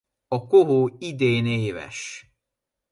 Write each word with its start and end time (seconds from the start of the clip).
A 0.27 0.45
kohó 0.47 0.95
idén 0.99 1.45
éves. 1.45 2.31